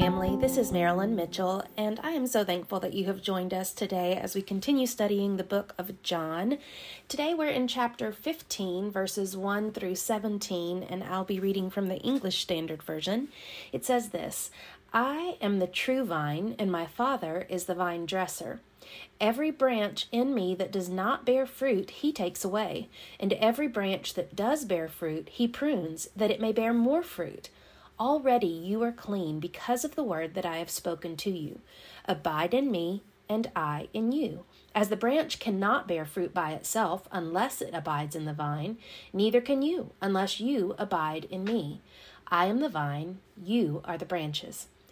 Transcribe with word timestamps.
Family. 0.00 0.34
This 0.34 0.56
is 0.56 0.72
Marilyn 0.72 1.14
Mitchell, 1.14 1.62
and 1.76 2.00
I 2.02 2.12
am 2.12 2.26
so 2.26 2.42
thankful 2.42 2.80
that 2.80 2.94
you 2.94 3.04
have 3.04 3.20
joined 3.20 3.52
us 3.52 3.70
today 3.70 4.16
as 4.16 4.34
we 4.34 4.40
continue 4.40 4.86
studying 4.86 5.36
the 5.36 5.44
book 5.44 5.74
of 5.76 6.02
John. 6.02 6.56
Today 7.06 7.34
we're 7.34 7.50
in 7.50 7.68
chapter 7.68 8.10
15, 8.10 8.90
verses 8.90 9.36
1 9.36 9.72
through 9.72 9.96
17, 9.96 10.84
and 10.84 11.04
I'll 11.04 11.26
be 11.26 11.38
reading 11.38 11.68
from 11.68 11.88
the 11.88 11.98
English 11.98 12.40
Standard 12.40 12.82
Version. 12.82 13.28
It 13.72 13.84
says 13.84 14.08
this 14.08 14.50
I 14.94 15.36
am 15.42 15.58
the 15.58 15.66
true 15.66 16.02
vine, 16.06 16.56
and 16.58 16.72
my 16.72 16.86
Father 16.86 17.46
is 17.50 17.66
the 17.66 17.74
vine 17.74 18.06
dresser. 18.06 18.62
Every 19.20 19.50
branch 19.50 20.06
in 20.10 20.32
me 20.34 20.54
that 20.54 20.72
does 20.72 20.88
not 20.88 21.26
bear 21.26 21.44
fruit, 21.44 21.90
he 21.90 22.10
takes 22.10 22.42
away, 22.42 22.88
and 23.20 23.34
every 23.34 23.68
branch 23.68 24.14
that 24.14 24.34
does 24.34 24.64
bear 24.64 24.88
fruit, 24.88 25.28
he 25.28 25.46
prunes, 25.46 26.08
that 26.16 26.30
it 26.30 26.40
may 26.40 26.52
bear 26.52 26.72
more 26.72 27.02
fruit. 27.02 27.50
Already 28.00 28.46
you 28.46 28.82
are 28.82 28.92
clean 28.92 29.40
because 29.40 29.84
of 29.84 29.94
the 29.94 30.02
word 30.02 30.32
that 30.32 30.46
I 30.46 30.56
have 30.56 30.70
spoken 30.70 31.18
to 31.18 31.30
you. 31.30 31.60
Abide 32.06 32.54
in 32.54 32.70
me, 32.70 33.02
and 33.28 33.50
I 33.54 33.88
in 33.92 34.10
you. 34.10 34.44
As 34.74 34.88
the 34.88 34.96
branch 34.96 35.38
cannot 35.38 35.86
bear 35.86 36.06
fruit 36.06 36.32
by 36.32 36.52
itself 36.52 37.06
unless 37.12 37.60
it 37.60 37.74
abides 37.74 38.16
in 38.16 38.24
the 38.24 38.32
vine, 38.32 38.78
neither 39.12 39.42
can 39.42 39.60
you 39.60 39.92
unless 40.00 40.40
you 40.40 40.74
abide 40.78 41.26
in 41.26 41.44
me. 41.44 41.82
I 42.28 42.46
am 42.46 42.60
the 42.60 42.70
vine, 42.70 43.18
you 43.36 43.82
are 43.84 43.98
the 43.98 44.06
branches. 44.06 44.68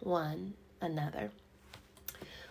one 0.00 0.54
another. 0.80 1.30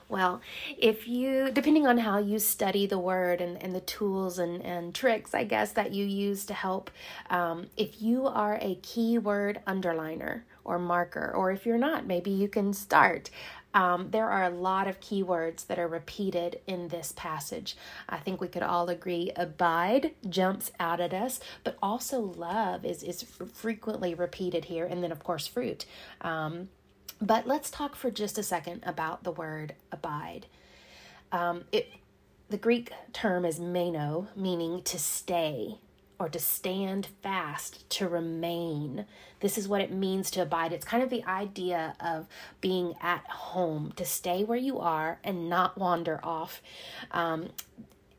Well, 0.09 0.39
if 0.77 1.05
you, 1.05 1.51
depending 1.51 1.85
on 1.85 1.97
how 1.97 2.17
you 2.17 2.39
study 2.39 2.85
the 2.85 2.97
word 2.97 3.41
and, 3.41 3.61
and 3.61 3.75
the 3.75 3.81
tools 3.81 4.39
and, 4.39 4.63
and 4.63 4.95
tricks, 4.95 5.33
I 5.33 5.43
guess, 5.43 5.73
that 5.73 5.91
you 5.91 6.05
use 6.05 6.45
to 6.45 6.53
help, 6.53 6.89
um, 7.29 7.67
if 7.75 8.01
you 8.01 8.25
are 8.25 8.57
a 8.61 8.75
keyword 8.75 9.59
underliner 9.67 10.43
or 10.63 10.79
marker, 10.79 11.33
or 11.35 11.51
if 11.51 11.65
you're 11.65 11.77
not, 11.77 12.05
maybe 12.05 12.31
you 12.31 12.47
can 12.47 12.73
start. 12.73 13.29
Um, 13.73 14.11
there 14.11 14.29
are 14.29 14.45
a 14.45 14.49
lot 14.49 14.87
of 14.87 15.01
keywords 15.01 15.67
that 15.67 15.77
are 15.77 15.89
repeated 15.89 16.61
in 16.67 16.87
this 16.87 17.13
passage. 17.15 17.75
I 18.07 18.17
think 18.17 18.39
we 18.39 18.47
could 18.47 18.63
all 18.63 18.87
agree 18.89 19.31
abide 19.35 20.11
jumps 20.29 20.71
out 20.79 21.01
at 21.01 21.13
us, 21.13 21.41
but 21.65 21.77
also 21.81 22.19
love 22.19 22.85
is, 22.85 23.03
is 23.03 23.23
frequently 23.53 24.13
repeated 24.13 24.65
here, 24.65 24.85
and 24.85 25.03
then, 25.03 25.11
of 25.11 25.21
course, 25.21 25.47
fruit. 25.47 25.85
Um, 26.21 26.69
but 27.21 27.47
let's 27.47 27.69
talk 27.69 27.95
for 27.95 28.11
just 28.11 28.37
a 28.37 28.43
second 28.43 28.83
about 28.85 29.23
the 29.23 29.31
word 29.31 29.75
abide. 29.91 30.47
Um, 31.31 31.65
it, 31.71 31.91
the 32.49 32.57
Greek 32.57 32.91
term 33.13 33.45
is 33.45 33.59
meno, 33.59 34.27
meaning 34.35 34.81
to 34.83 34.99
stay 34.99 35.79
or 36.19 36.29
to 36.29 36.39
stand 36.39 37.07
fast, 37.21 37.87
to 37.91 38.07
remain. 38.07 39.05
This 39.39 39.57
is 39.57 39.67
what 39.67 39.81
it 39.81 39.91
means 39.91 40.31
to 40.31 40.41
abide. 40.41 40.73
It's 40.73 40.85
kind 40.85 41.03
of 41.03 41.09
the 41.09 41.23
idea 41.25 41.95
of 41.99 42.27
being 42.59 42.95
at 43.01 43.23
home, 43.27 43.93
to 43.97 44.05
stay 44.05 44.43
where 44.43 44.57
you 44.57 44.79
are 44.79 45.19
and 45.23 45.47
not 45.47 45.77
wander 45.77 46.19
off. 46.23 46.61
Um, 47.11 47.49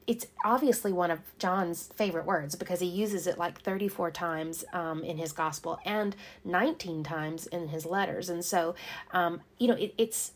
it's 0.08 0.26
obviously 0.42 0.90
one 0.90 1.10
of 1.10 1.20
John's 1.38 1.90
favorite 1.94 2.24
words 2.24 2.56
because 2.56 2.80
he 2.80 2.86
uses 2.86 3.26
it 3.26 3.36
like 3.36 3.60
34 3.60 4.10
times 4.10 4.64
um, 4.72 5.04
in 5.04 5.18
his 5.18 5.32
gospel 5.32 5.78
and 5.84 6.16
19 6.46 7.04
times 7.04 7.46
in 7.46 7.68
his 7.68 7.84
letters. 7.84 8.30
And 8.30 8.42
so, 8.42 8.74
um, 9.12 9.42
you 9.58 9.68
know, 9.68 9.74
it, 9.74 9.92
it's 9.98 10.32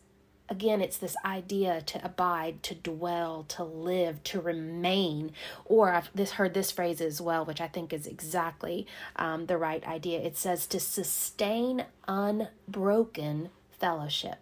again, 0.50 0.82
it's 0.82 0.98
this 0.98 1.16
idea 1.24 1.80
to 1.80 2.04
abide, 2.04 2.62
to 2.64 2.74
dwell, 2.74 3.44
to 3.48 3.64
live, 3.64 4.22
to 4.24 4.42
remain. 4.42 5.32
Or 5.64 5.94
I've 5.94 6.10
this 6.14 6.32
heard 6.32 6.52
this 6.52 6.70
phrase 6.70 7.00
as 7.00 7.22
well, 7.22 7.46
which 7.46 7.62
I 7.62 7.66
think 7.66 7.94
is 7.94 8.06
exactly 8.06 8.86
um, 9.16 9.46
the 9.46 9.56
right 9.56 9.82
idea. 9.88 10.20
It 10.20 10.36
says 10.36 10.66
to 10.66 10.80
sustain 10.80 11.86
unbroken 12.06 13.48
fellowship. 13.70 14.36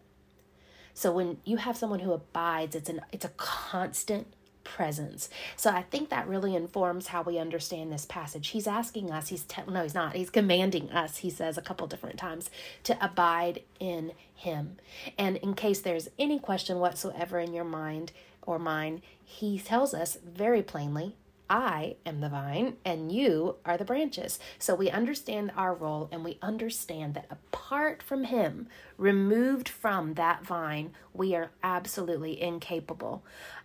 So 0.93 1.13
when 1.13 1.39
you 1.45 1.59
have 1.59 1.77
someone 1.77 2.01
who 2.01 2.13
abides, 2.13 2.75
it's 2.75 2.89
an 2.89 3.01
it's 3.13 3.25
a 3.25 3.31
constant 3.37 4.35
presence. 4.65 5.29
So 5.57 5.71
I 5.71 5.83
think 5.83 6.09
that 6.11 6.29
really 6.29 6.55
informs 6.55 7.09
how 7.09 7.23
we 7.23 7.39
understand 7.39 7.93
this 7.93 8.05
passage. 8.05 8.49
He's 8.49 8.67
asking 8.67 9.11
us, 9.11 9.29
he's 9.29 9.45
te- 9.45 9.63
no, 9.69 9.83
he's 9.83 9.95
not. 9.95 10.15
He's 10.15 10.31
commanding 10.31 10.91
us, 10.91 11.19
he 11.19 11.31
says 11.31 11.59
a 11.59 11.63
couple 11.63 11.87
different 11.87 12.19
times, 12.19 12.51
to 12.85 13.05
abide 13.05 13.63
in 13.79 14.13
him. 14.35 14.77
And 15.19 15.37
in 15.39 15.55
case 15.55 15.81
there's 15.81 16.09
any 16.19 16.39
question 16.39 16.79
whatsoever 16.79 17.39
in 17.39 17.53
your 17.53 17.65
mind 17.65 18.13
or 18.43 18.59
mine, 18.59 19.03
he 19.25 19.59
tells 19.59 19.95
us 19.95 20.19
very 20.25 20.63
plainly, 20.63 21.17
I 21.51 21.97
am 22.07 22.21
the 22.21 22.29
vine 22.29 22.77
and 22.85 23.11
you 23.11 23.57
are 23.65 23.77
the 23.77 23.85
branches. 23.85 24.39
So 24.61 24.77
we 24.77 24.89
understand 24.89 25.51
our 25.57 25.75
role 25.75 26.09
and 26.13 26.25
we 26.25 26.39
understand 26.41 27.15
that 27.15 27.27
apart 27.29 28.05
from 28.05 28.23
Him, 28.23 28.69
removed 28.97 29.69
from 29.69 30.15
that 30.15 30.45
vine, 30.45 30.93
we 31.13 31.35
are 31.35 31.51
absolutely 31.65 32.41
incapable 32.41 33.25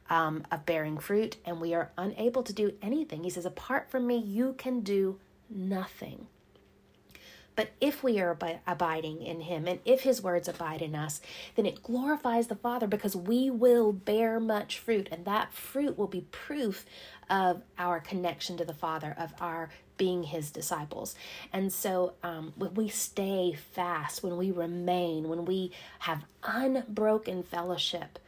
um, 0.09 0.45
of 0.51 0.65
bearing 0.65 0.97
fruit 0.97 1.37
and 1.45 1.59
we 1.59 1.73
are 1.73 1.91
unable 1.97 2.43
to 2.43 2.53
do 2.53 2.73
anything. 2.81 3.23
He 3.23 3.29
says, 3.29 3.45
Apart 3.45 3.89
from 3.89 4.07
me, 4.07 4.17
you 4.17 4.53
can 4.57 4.81
do 4.81 5.19
nothing. 5.49 6.27
But 7.55 7.71
if 7.79 8.03
we 8.03 8.19
are 8.19 8.31
ab- 8.31 8.59
abiding 8.67 9.21
in 9.21 9.41
Him 9.41 9.67
and 9.67 9.79
if 9.85 10.01
His 10.01 10.21
words 10.21 10.47
abide 10.47 10.81
in 10.81 10.93
us, 10.93 11.21
then 11.55 11.65
it 11.65 11.83
glorifies 11.83 12.47
the 12.47 12.55
Father 12.55 12.87
because 12.87 13.15
we 13.15 13.49
will 13.49 13.93
bear 13.93 14.39
much 14.39 14.77
fruit, 14.77 15.07
and 15.11 15.25
that 15.25 15.53
fruit 15.53 15.97
will 15.97 16.07
be 16.07 16.27
proof 16.31 16.85
of 17.29 17.63
our 17.77 17.99
connection 17.99 18.57
to 18.57 18.65
the 18.65 18.73
Father, 18.73 19.15
of 19.17 19.33
our 19.39 19.69
being 19.97 20.23
His 20.23 20.51
disciples. 20.51 21.15
And 21.53 21.71
so 21.71 22.15
um, 22.23 22.51
when 22.57 22.73
we 22.73 22.89
stay 22.89 23.53
fast, 23.53 24.21
when 24.21 24.35
we 24.35 24.51
remain, 24.51 25.29
when 25.29 25.45
we 25.45 25.71
have 25.99 26.25
unbroken 26.43 27.41
fellowship 27.41 28.19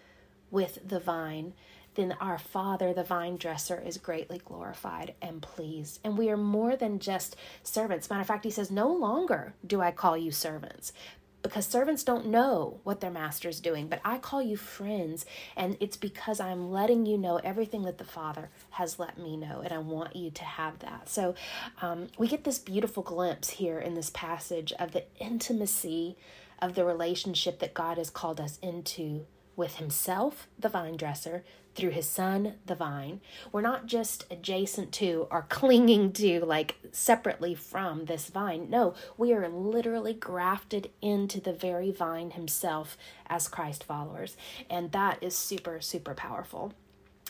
with 0.51 0.79
the 0.88 0.99
vine, 0.99 1.53
then 1.95 2.15
our 2.21 2.38
Father, 2.38 2.94
the 2.94 3.03
vine 3.03 3.38
dresser, 3.38 3.81
is 3.83 3.97
greatly 3.97 4.39
glorified 4.44 5.15
and 5.21 5.41
pleased. 5.41 5.99
And 6.03 6.17
we 6.17 6.29
are 6.29 6.38
more 6.38 6.75
than 6.75 6.99
just 6.99 7.35
servants. 7.63 8.09
Matter 8.09 8.21
of 8.21 8.27
fact, 8.27 8.45
he 8.45 8.51
says, 8.51 8.69
No 8.69 8.94
longer 8.94 9.55
do 9.65 9.81
I 9.81 9.91
call 9.91 10.15
you 10.15 10.31
servants, 10.31 10.94
because 11.41 11.65
servants 11.65 12.03
don't 12.03 12.27
know 12.27 12.79
what 12.83 12.99
their 12.99 13.11
master's 13.11 13.59
doing, 13.59 13.88
but 13.88 14.01
I 14.03 14.17
call 14.17 14.41
you 14.41 14.57
friends, 14.57 15.25
and 15.55 15.77
it's 15.79 15.97
because 15.97 16.39
I'm 16.39 16.71
letting 16.71 17.05
you 17.05 17.17
know 17.17 17.38
everything 17.38 17.83
that 17.83 17.97
the 17.97 18.03
Father 18.03 18.50
has 18.71 19.00
let 19.00 19.17
me 19.17 19.38
know, 19.38 19.61
and 19.63 19.71
I 19.71 19.77
want 19.77 20.15
you 20.15 20.29
to 20.29 20.43
have 20.43 20.79
that. 20.79 21.09
So 21.09 21.35
um, 21.81 22.07
we 22.17 22.27
get 22.27 22.43
this 22.43 22.59
beautiful 22.59 23.01
glimpse 23.01 23.50
here 23.51 23.79
in 23.79 23.93
this 23.93 24.09
passage 24.09 24.73
of 24.73 24.91
the 24.91 25.05
intimacy 25.19 26.17
of 26.61 26.75
the 26.75 26.85
relationship 26.85 27.59
that 27.59 27.73
God 27.73 27.97
has 27.97 28.09
called 28.09 28.41
us 28.41 28.59
into 28.61 29.25
with 29.57 29.75
Himself, 29.75 30.48
the 30.57 30.69
vine 30.69 30.95
dresser, 30.95 31.44
through 31.77 31.92
his 31.92 32.09
son, 32.09 32.56
the 32.65 32.75
vine. 32.75 33.21
We're 33.51 33.62
not 33.62 33.86
just 33.86 34.25
adjacent 34.31 34.92
to 34.94 35.27
or 35.30 35.44
clinging 35.50 36.12
to, 36.13 36.44
like 36.44 36.75
separately 36.92 37.54
from 37.54 38.06
this 38.06 38.30
vine. 38.30 38.69
No, 38.69 38.95
we 39.15 39.31
are 39.31 39.48
literally 39.48 40.13
grafted 40.13 40.89
into 41.01 41.39
the 41.39 41.54
very 41.54 41.92
vine 41.92 42.31
himself 42.31 42.98
as 43.27 43.48
Christ 43.48 43.83
followers. 43.83 44.36
And 44.69 44.92
that 44.92 45.21
is 45.21 45.38
super, 45.38 45.80
super 45.80 46.15
powerful. 46.15 46.74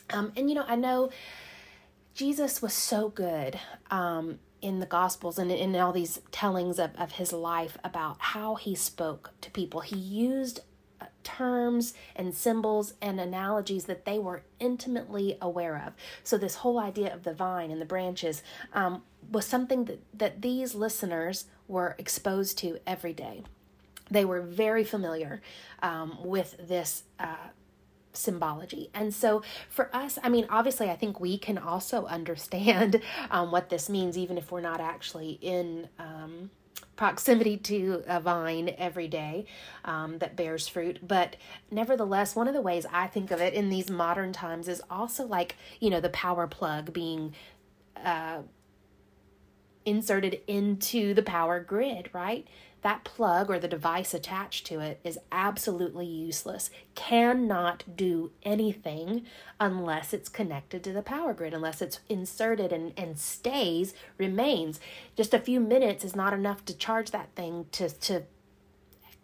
Um, 0.10 0.32
and 0.38 0.50
you 0.50 0.56
know, 0.56 0.66
I 0.66 0.78
know 0.78 1.12
Jesus 2.16 2.62
was 2.62 2.74
so 2.74 3.10
good. 3.10 3.60
Um, 3.92 4.40
in 4.60 4.80
the 4.80 4.88
gospels 4.88 5.38
and 5.38 5.52
in 5.52 5.76
all 5.76 5.94
these 5.94 6.20
tellings 6.32 6.80
of, 6.80 6.90
of 6.96 7.12
his 7.12 7.32
life 7.32 7.78
about 7.84 8.18
how 8.20 8.56
he 8.56 8.74
spoke 8.74 9.30
to 9.40 9.52
people 9.52 9.82
he 9.82 9.96
used 9.96 10.62
terms 11.28 11.94
and 12.16 12.34
symbols 12.34 12.94
and 13.02 13.20
analogies 13.20 13.84
that 13.84 14.06
they 14.06 14.18
were 14.18 14.44
intimately 14.62 15.38
aware 15.42 15.76
of. 15.86 15.94
So, 16.24 16.38
this 16.38 16.56
whole 16.56 16.80
idea 16.80 17.14
of 17.14 17.24
the 17.24 17.34
vine 17.34 17.70
and 17.70 17.82
the 17.82 17.86
branches 17.86 18.42
um, 18.74 19.04
was 19.30 19.46
something 19.46 19.86
that, 19.86 20.00
that 20.18 20.42
these 20.42 20.74
listeners 20.74 21.46
were 21.68 21.96
exposed 21.98 22.58
to 22.60 22.80
every 22.88 23.12
day. 23.12 23.44
They 24.10 24.24
were 24.24 24.42
very 24.42 24.86
familiar 24.86 25.42
um, 25.82 26.18
with 26.24 26.56
this. 26.66 27.04
Uh, 27.20 27.50
symbology. 28.14 28.90
And 28.96 29.14
so 29.14 29.44
for 29.70 29.96
us, 29.96 30.18
I 30.24 30.30
mean, 30.30 30.48
obviously, 30.50 30.90
I 30.90 30.96
think 30.96 31.20
we 31.20 31.38
can 31.38 31.60
also 31.60 32.06
understand 32.18 33.00
um, 33.30 33.52
what 33.52 33.70
this 33.70 33.90
means, 33.90 34.18
even 34.18 34.40
if 34.40 34.52
we're 34.52 34.60
not 34.60 34.82
actually 34.82 35.38
in 35.40 35.88
um, 36.00 36.50
proximity 36.98 37.56
to 37.56 38.04
a 38.08 38.20
vine 38.20 38.76
every 38.78 39.08
day 39.08 39.46
um, 39.86 40.18
that 40.18 40.36
bears 40.36 40.68
fruit. 40.68 41.08
But 41.08 41.38
nevertheless, 41.72 42.36
one 42.36 42.48
of 42.48 42.54
the 42.54 42.62
ways 42.62 42.86
I 42.92 43.08
think 43.08 43.32
of 43.32 43.40
it 43.40 43.54
in 43.54 43.70
these 43.70 43.90
modern 43.90 44.34
times 44.34 44.68
is 44.68 44.82
also 44.90 45.26
like, 45.26 45.56
you 45.80 45.90
know, 45.90 46.02
the 46.02 46.10
power 46.10 46.48
plug 46.48 46.92
being 46.92 47.34
uh, 48.04 48.40
inserted 49.86 50.42
into 50.48 51.14
the 51.14 51.24
power 51.24 51.62
grid, 51.62 52.10
right? 52.12 52.46
That 52.82 53.04
plug 53.04 53.50
or 53.50 53.60
the 53.60 53.68
device 53.68 54.14
attached 54.14 54.66
to 54.68 54.80
it 54.80 55.00
is 55.04 55.20
absolutely 55.32 56.06
useless, 56.06 56.70
cannot 56.96 57.84
do 57.96 58.32
anything 58.44 59.26
unless 59.60 60.14
it's 60.14 60.30
connected 60.30 60.84
to 60.84 60.94
the 60.94 61.02
power 61.02 61.34
grid, 61.34 61.54
unless 61.54 61.82
it's 61.82 62.00
inserted 62.08 62.72
and, 62.72 62.94
and 62.96 63.20
stays, 63.20 63.94
remains. 64.18 64.80
Just 65.16 65.34
a 65.34 65.40
few 65.40 65.60
minutes 65.60 66.06
is 66.06 66.16
not 66.16 66.34
enough 66.34 66.64
to 66.66 66.78
charge 66.78 67.12
that 67.12 67.30
thing 67.36 67.66
to, 67.72 67.90
to 67.90 68.24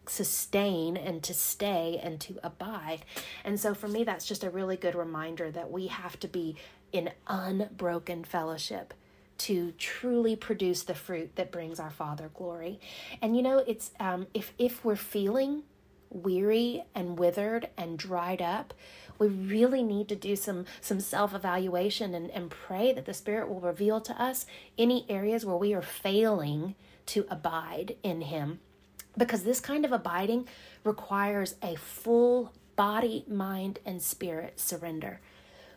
sustain 0.07 0.97
and 0.97 1.23
to 1.23 1.33
stay 1.33 1.99
and 2.03 2.19
to 2.21 2.39
abide. 2.43 3.05
And 3.43 3.59
so 3.59 3.73
for 3.73 3.87
me, 3.87 4.03
that's 4.03 4.25
just 4.25 4.43
a 4.43 4.49
really 4.49 4.77
good 4.77 4.95
reminder 4.95 5.51
that 5.51 5.71
we 5.71 5.87
have 5.87 6.19
to 6.21 6.27
be 6.27 6.55
in 6.91 7.11
unbroken 7.27 8.23
fellowship 8.23 8.93
to 9.39 9.73
truly 9.77 10.35
produce 10.35 10.83
the 10.83 10.95
fruit 10.95 11.35
that 11.35 11.51
brings 11.51 11.79
our 11.79 11.89
Father 11.89 12.29
glory. 12.33 12.79
And 13.21 13.35
you 13.35 13.41
know, 13.41 13.59
it's 13.59 13.91
um, 13.99 14.27
if 14.33 14.53
if 14.57 14.83
we're 14.85 14.95
feeling 14.95 15.63
weary 16.09 16.83
and 16.93 17.17
withered 17.17 17.69
and 17.75 17.97
dried 17.97 18.41
up, 18.41 18.73
we 19.17 19.27
really 19.27 19.83
need 19.83 20.07
to 20.09 20.15
do 20.15 20.35
some 20.35 20.65
some 20.81 20.99
self-evaluation 20.99 22.13
and, 22.13 22.29
and 22.31 22.49
pray 22.49 22.93
that 22.93 23.05
the 23.05 23.13
Spirit 23.13 23.49
will 23.49 23.59
reveal 23.59 23.99
to 24.01 24.21
us 24.21 24.45
any 24.77 25.05
areas 25.09 25.45
where 25.45 25.57
we 25.57 25.73
are 25.73 25.81
failing 25.81 26.75
to 27.07 27.25
abide 27.29 27.95
in 28.03 28.21
Him. 28.21 28.59
Because 29.17 29.43
this 29.43 29.59
kind 29.59 29.85
of 29.85 29.91
abiding 29.91 30.47
requires 30.83 31.55
a 31.61 31.75
full 31.75 32.51
body, 32.75 33.23
mind, 33.27 33.79
and 33.85 34.01
spirit 34.01 34.59
surrender. 34.59 35.19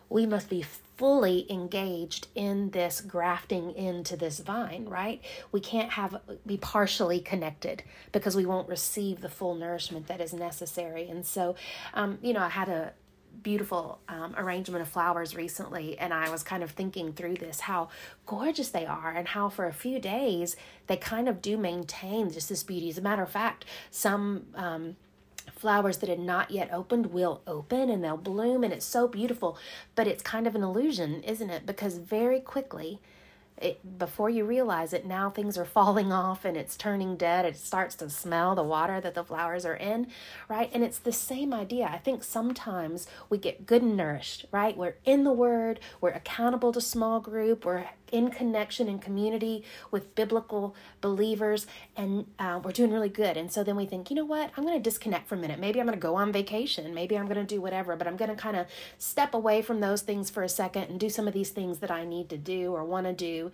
We 0.09 0.27
must 0.27 0.49
be 0.49 0.63
fully 0.97 1.51
engaged 1.51 2.29
in 2.35 2.71
this 2.71 3.01
grafting 3.01 3.75
into 3.75 4.17
this 4.17 4.41
vine, 4.41 4.87
right? 4.89 5.23
We 5.53 5.61
can't 5.61 5.91
have 5.91 6.21
be 6.47 6.57
partially 6.57 7.21
connected 7.21 7.83
because 8.13 8.35
we 8.35 8.47
won't 8.47 8.69
receive 8.69 9.21
the 9.21 9.29
full 9.29 9.55
nourishment 9.55 10.07
that 10.07 10.21
is 10.21 10.33
necessary. 10.33 11.09
And 11.09 11.27
so, 11.27 11.55
um, 11.95 12.19
you 12.23 12.33
know, 12.33 12.41
I 12.41 12.49
had 12.49 12.69
a 12.69 12.93
beautiful 13.43 14.01
um, 14.09 14.35
arrangement 14.37 14.83
of 14.83 14.89
flowers 14.89 15.37
recently 15.37 15.99
and 15.99 16.15
i 16.15 16.31
was 16.31 16.43
kind 16.43 16.63
of 16.63 16.71
thinking 16.71 17.13
through 17.13 17.35
this 17.35 17.61
how 17.61 17.89
gorgeous 18.25 18.71
they 18.71 18.87
are 18.87 19.13
and 19.13 19.29
how 19.29 19.49
for 19.49 19.67
a 19.67 19.73
few 19.73 19.99
days 19.99 20.57
they 20.87 20.97
kind 20.97 21.29
of 21.29 21.43
do 21.43 21.57
maintain 21.57 22.31
just 22.31 22.49
this 22.49 22.63
beauty 22.63 22.89
as 22.89 22.99
a 22.99 23.03
matter 23.03 23.23
of 23.23 23.31
fact 23.31 23.65
some 23.91 24.47
um, 24.55 24.97
flowers 25.57 25.99
that 25.99 26.09
had 26.09 26.21
not 26.21 26.51
yet 26.51 26.71
opened 26.73 27.07
will 27.07 27.41
open 27.47 27.91
and 27.91 28.05
they'll 28.05 28.17
bloom 28.17 28.63
and 28.63 28.73
it's 28.73 28.87
so 28.87 29.09
beautiful 29.09 29.59
but 29.95 30.07
it's 30.07 30.23
kind 30.23 30.47
of 30.47 30.55
an 30.55 30.63
illusion 30.63 31.23
isn't 31.23 31.51
it 31.51 31.67
because 31.67 31.97
very 31.97 32.41
quickly 32.41 33.01
it, 33.59 33.99
before 33.99 34.29
you 34.29 34.45
realize 34.45 34.93
it, 34.93 35.07
now 35.07 35.31
things 35.31 35.57
are 35.57 35.65
falling 35.77 36.13
off 36.13 36.45
and 36.45 36.57
it's 36.57 36.77
turning 36.77 37.17
dead. 37.17 37.45
It 37.45 37.57
starts 37.57 37.95
to 37.97 38.11
smell 38.11 38.55
the 38.55 38.63
water 38.63 39.01
that 39.01 39.15
the 39.15 39.25
flowers 39.25 39.65
are 39.65 39.75
in, 39.75 40.09
right? 40.49 40.71
And 40.73 40.85
it's 40.85 40.99
the 40.99 41.13
same 41.13 41.55
idea. 41.55 41.89
I 41.91 41.99
think 41.99 42.23
sometimes 42.23 43.07
we 43.31 43.39
get 43.39 43.67
good 43.67 43.83
and 43.83 43.97
nourished, 43.97 44.47
right? 44.53 44.77
We're 44.77 44.97
in 45.05 45.25
the 45.25 45.33
Word, 45.33 45.81
we're 46.01 46.11
accountable 46.11 46.73
to 46.73 46.81
small 46.81 47.21
group, 47.21 47.65
we're 47.65 47.87
in 48.13 48.31
connection 48.31 48.89
and 48.89 49.01
community 49.01 49.65
with 49.91 50.15
biblical 50.15 50.75
believers, 51.01 51.67
and 51.97 52.27
uh, 52.39 52.61
we're 52.63 52.73
doing 52.73 52.93
really 52.93 53.09
good. 53.09 53.37
And 53.37 53.51
so 53.51 53.65
then 53.65 53.77
we 53.77 53.87
think, 53.87 54.11
you 54.11 54.17
know 54.17 54.25
what? 54.25 54.51
I'm 54.57 54.65
going 54.65 54.77
to 54.77 54.83
disconnect 54.83 55.29
for 55.29 55.35
a 55.35 55.39
minute. 55.39 55.59
Maybe 55.59 55.81
I'm 55.81 55.87
going 55.87 55.99
to 55.99 56.03
go 56.03 56.17
on 56.17 56.33
vacation. 56.33 56.95
Maybe 56.95 57.19
I'm 57.19 57.27
going 57.27 57.37
to 57.37 57.45
do 57.45 57.61
whatever, 57.61 57.97
but 57.97 58.07
I'm 58.07 58.17
going 58.17 58.31
to 58.31 58.37
kind 58.37 58.57
of 58.57 58.67
step 58.99 59.35
away 59.35 59.63
from 59.63 59.81
those 59.81 60.03
things 60.03 60.31
for 60.31 60.43
a 60.43 60.49
second 60.49 60.85
and 60.85 61.01
do 61.01 61.11
some 61.11 61.27
of 61.27 61.35
these 61.35 61.51
things 61.51 61.79
that 61.79 61.91
I 61.91 62.05
need 62.05 62.29
to 62.31 62.39
do 62.39 62.73
or 62.73 62.85
want 62.85 63.07
to 63.07 63.13
do 63.13 63.51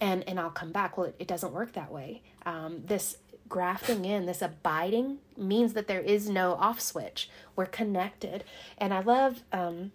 and 0.00 0.26
and 0.28 0.38
I'll 0.38 0.50
come 0.50 0.72
back. 0.72 0.96
Well, 0.96 1.06
it, 1.06 1.16
it 1.20 1.28
doesn't 1.28 1.52
work 1.52 1.72
that 1.72 1.90
way. 1.90 2.22
Um, 2.46 2.82
this 2.84 3.18
grafting 3.48 4.04
in, 4.04 4.26
this 4.26 4.42
abiding, 4.42 5.18
means 5.36 5.74
that 5.74 5.86
there 5.86 6.00
is 6.00 6.28
no 6.28 6.54
off 6.54 6.80
switch. 6.80 7.28
We're 7.56 7.66
connected, 7.66 8.44
and 8.78 8.92
I 8.92 9.00
love. 9.00 9.42
Um, 9.52 9.92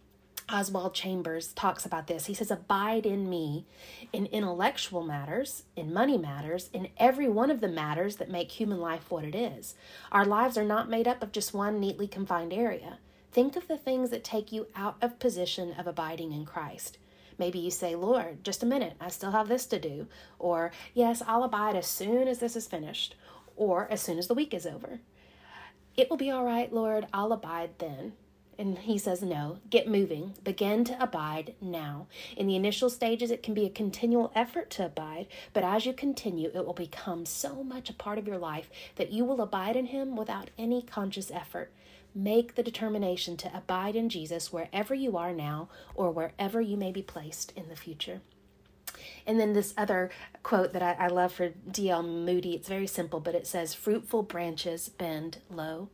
Oswald 0.51 0.95
Chambers 0.95 1.53
talks 1.53 1.85
about 1.85 2.07
this. 2.07 2.25
He 2.25 2.33
says, 2.33 2.49
Abide 2.49 3.05
in 3.05 3.29
me 3.29 3.65
in 4.11 4.25
intellectual 4.27 5.03
matters, 5.03 5.63
in 5.75 5.93
money 5.93 6.17
matters, 6.17 6.69
in 6.73 6.89
every 6.97 7.29
one 7.29 7.51
of 7.51 7.61
the 7.61 7.67
matters 7.67 8.15
that 8.15 8.31
make 8.31 8.51
human 8.51 8.79
life 8.79 9.11
what 9.11 9.23
it 9.23 9.35
is. 9.35 9.75
Our 10.11 10.25
lives 10.25 10.57
are 10.57 10.65
not 10.65 10.89
made 10.89 11.07
up 11.07 11.21
of 11.21 11.31
just 11.31 11.53
one 11.53 11.79
neatly 11.79 12.07
confined 12.07 12.53
area. 12.53 12.97
Think 13.31 13.55
of 13.55 13.67
the 13.67 13.77
things 13.77 14.09
that 14.09 14.23
take 14.23 14.51
you 14.51 14.67
out 14.75 14.95
of 15.01 15.19
position 15.19 15.73
of 15.73 15.85
abiding 15.85 16.31
in 16.31 16.45
Christ. 16.45 16.97
Maybe 17.37 17.59
you 17.59 17.71
say, 17.71 17.95
Lord, 17.95 18.43
just 18.43 18.63
a 18.63 18.65
minute, 18.65 18.93
I 18.99 19.09
still 19.09 19.31
have 19.31 19.47
this 19.47 19.65
to 19.67 19.79
do. 19.79 20.07
Or, 20.39 20.71
yes, 20.93 21.21
I'll 21.25 21.43
abide 21.43 21.75
as 21.75 21.87
soon 21.87 22.27
as 22.27 22.39
this 22.39 22.55
is 22.55 22.67
finished, 22.67 23.15
or 23.55 23.87
as 23.91 24.01
soon 24.01 24.17
as 24.17 24.27
the 24.27 24.33
week 24.33 24.53
is 24.53 24.65
over. 24.65 24.99
It 25.95 26.09
will 26.09 26.17
be 26.17 26.31
all 26.31 26.43
right, 26.43 26.73
Lord, 26.73 27.07
I'll 27.13 27.31
abide 27.31 27.71
then. 27.77 28.13
And 28.59 28.77
he 28.77 28.97
says, 28.97 29.21
No, 29.21 29.59
get 29.69 29.87
moving. 29.87 30.33
Begin 30.43 30.83
to 30.83 31.01
abide 31.01 31.55
now. 31.61 32.07
In 32.35 32.45
the 32.45 32.57
initial 32.57 32.89
stages, 32.89 33.31
it 33.31 33.41
can 33.41 33.53
be 33.53 33.65
a 33.65 33.69
continual 33.69 34.33
effort 34.35 34.69
to 34.71 34.85
abide, 34.85 35.27
but 35.53 35.63
as 35.63 35.85
you 35.85 35.93
continue, 35.93 36.51
it 36.53 36.65
will 36.65 36.73
become 36.73 37.25
so 37.25 37.63
much 37.63 37.89
a 37.89 37.93
part 37.93 38.17
of 38.17 38.27
your 38.27 38.37
life 38.37 38.69
that 38.97 39.13
you 39.13 39.23
will 39.23 39.39
abide 39.39 39.77
in 39.77 39.85
him 39.85 40.17
without 40.17 40.49
any 40.57 40.81
conscious 40.81 41.31
effort. 41.31 41.71
Make 42.13 42.55
the 42.55 42.63
determination 42.63 43.37
to 43.37 43.57
abide 43.57 43.95
in 43.95 44.09
Jesus 44.09 44.51
wherever 44.51 44.93
you 44.93 45.15
are 45.15 45.31
now 45.31 45.69
or 45.95 46.11
wherever 46.11 46.59
you 46.59 46.75
may 46.75 46.91
be 46.91 47.01
placed 47.01 47.53
in 47.55 47.69
the 47.69 47.77
future. 47.77 48.19
And 49.25 49.39
then 49.39 49.53
this 49.53 49.73
other 49.77 50.09
quote 50.43 50.73
that 50.73 50.83
I, 50.83 51.05
I 51.05 51.07
love 51.07 51.31
for 51.31 51.53
D.L. 51.71 52.03
Moody, 52.03 52.55
it's 52.55 52.67
very 52.67 52.87
simple, 52.87 53.21
but 53.21 53.35
it 53.35 53.47
says, 53.47 53.73
Fruitful 53.73 54.23
branches 54.23 54.89
bend 54.89 55.37
low. 55.49 55.87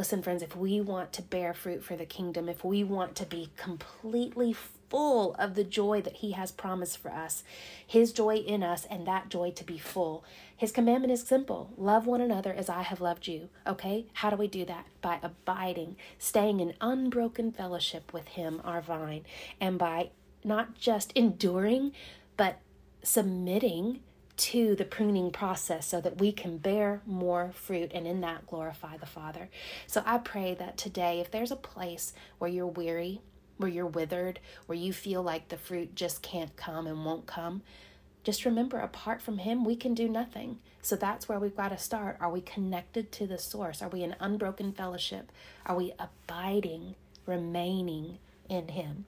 Listen, 0.00 0.22
friends, 0.22 0.42
if 0.42 0.56
we 0.56 0.80
want 0.80 1.12
to 1.12 1.20
bear 1.20 1.52
fruit 1.52 1.84
for 1.84 1.94
the 1.94 2.06
kingdom, 2.06 2.48
if 2.48 2.64
we 2.64 2.82
want 2.82 3.14
to 3.16 3.26
be 3.26 3.50
completely 3.58 4.54
full 4.88 5.34
of 5.34 5.54
the 5.54 5.62
joy 5.62 6.00
that 6.00 6.14
He 6.14 6.32
has 6.32 6.50
promised 6.50 6.96
for 6.96 7.10
us, 7.10 7.44
His 7.86 8.10
joy 8.10 8.36
in 8.36 8.62
us, 8.62 8.86
and 8.86 9.06
that 9.06 9.28
joy 9.28 9.50
to 9.50 9.62
be 9.62 9.76
full, 9.76 10.24
His 10.56 10.72
commandment 10.72 11.12
is 11.12 11.22
simple 11.22 11.74
love 11.76 12.06
one 12.06 12.22
another 12.22 12.50
as 12.50 12.70
I 12.70 12.80
have 12.80 13.02
loved 13.02 13.26
you. 13.26 13.50
Okay? 13.66 14.06
How 14.14 14.30
do 14.30 14.36
we 14.36 14.48
do 14.48 14.64
that? 14.64 14.86
By 15.02 15.18
abiding, 15.22 15.96
staying 16.18 16.60
in 16.60 16.72
unbroken 16.80 17.52
fellowship 17.52 18.10
with 18.14 18.28
Him, 18.28 18.62
our 18.64 18.80
vine, 18.80 19.26
and 19.60 19.78
by 19.78 20.12
not 20.42 20.76
just 20.76 21.12
enduring, 21.12 21.92
but 22.38 22.60
submitting 23.02 24.00
to 24.40 24.74
the 24.74 24.86
pruning 24.86 25.30
process 25.30 25.86
so 25.86 26.00
that 26.00 26.18
we 26.18 26.32
can 26.32 26.56
bear 26.56 27.02
more 27.04 27.52
fruit 27.52 27.90
and 27.94 28.06
in 28.06 28.22
that 28.22 28.46
glorify 28.46 28.96
the 28.96 29.04
Father. 29.04 29.50
So 29.86 30.02
I 30.06 30.16
pray 30.16 30.54
that 30.54 30.78
today, 30.78 31.20
if 31.20 31.30
there's 31.30 31.50
a 31.50 31.56
place 31.56 32.14
where 32.38 32.50
you're 32.50 32.66
weary, 32.66 33.20
where 33.58 33.70
you're 33.70 33.86
withered, 33.86 34.40
where 34.64 34.78
you 34.78 34.94
feel 34.94 35.22
like 35.22 35.48
the 35.48 35.58
fruit 35.58 35.94
just 35.94 36.22
can't 36.22 36.56
come 36.56 36.86
and 36.86 37.04
won't 37.04 37.26
come, 37.26 37.60
just 38.24 38.46
remember 38.46 38.78
apart 38.78 39.20
from 39.20 39.38
Him, 39.38 39.62
we 39.62 39.76
can 39.76 39.92
do 39.92 40.08
nothing. 40.08 40.58
So 40.80 40.96
that's 40.96 41.28
where 41.28 41.38
we've 41.38 41.56
got 41.56 41.68
to 41.68 41.78
start. 41.78 42.16
Are 42.18 42.30
we 42.30 42.40
connected 42.40 43.12
to 43.12 43.26
the 43.26 43.38
source? 43.38 43.82
Are 43.82 43.88
we 43.90 44.02
in 44.02 44.16
unbroken 44.20 44.72
fellowship? 44.72 45.30
Are 45.66 45.76
we 45.76 45.92
abiding, 45.98 46.94
remaining 47.26 48.18
in 48.48 48.68
Him? 48.68 49.04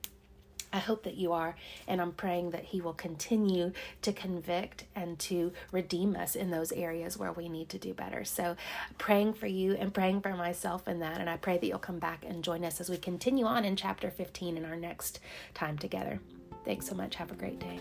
I 0.72 0.78
hope 0.78 1.04
that 1.04 1.16
you 1.16 1.32
are, 1.32 1.54
and 1.86 2.00
I'm 2.00 2.12
praying 2.12 2.50
that 2.50 2.64
He 2.64 2.80
will 2.80 2.94
continue 2.94 3.72
to 4.02 4.12
convict 4.12 4.84
and 4.94 5.18
to 5.20 5.52
redeem 5.70 6.16
us 6.16 6.34
in 6.34 6.50
those 6.50 6.72
areas 6.72 7.16
where 7.16 7.32
we 7.32 7.48
need 7.48 7.68
to 7.70 7.78
do 7.78 7.94
better. 7.94 8.24
So, 8.24 8.56
praying 8.98 9.34
for 9.34 9.46
you 9.46 9.74
and 9.74 9.92
praying 9.92 10.22
for 10.22 10.34
myself 10.34 10.88
in 10.88 11.00
that, 11.00 11.20
and 11.20 11.28
I 11.28 11.36
pray 11.36 11.58
that 11.58 11.66
you'll 11.66 11.78
come 11.78 11.98
back 11.98 12.24
and 12.26 12.42
join 12.42 12.64
us 12.64 12.80
as 12.80 12.88
we 12.88 12.96
continue 12.96 13.44
on 13.44 13.64
in 13.64 13.76
chapter 13.76 14.10
15 14.10 14.56
in 14.56 14.64
our 14.64 14.76
next 14.76 15.20
time 15.54 15.78
together. 15.78 16.20
Thanks 16.64 16.86
so 16.88 16.94
much. 16.94 17.16
Have 17.16 17.32
a 17.32 17.34
great 17.34 17.58
day. 17.58 17.80